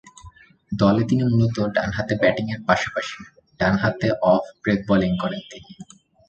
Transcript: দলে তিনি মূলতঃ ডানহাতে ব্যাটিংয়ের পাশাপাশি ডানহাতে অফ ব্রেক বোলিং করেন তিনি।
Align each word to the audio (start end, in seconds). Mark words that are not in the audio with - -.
দলে 0.71 1.01
তিনি 1.09 1.23
মূলতঃ 1.31 1.57
ডানহাতে 1.75 2.13
ব্যাটিংয়ের 2.21 2.61
পাশাপাশি 2.67 3.17
ডানহাতে 3.59 4.07
অফ 4.31 4.43
ব্রেক 4.61 4.79
বোলিং 4.87 5.11
করেন 5.21 5.41
তিনি। 5.51 5.71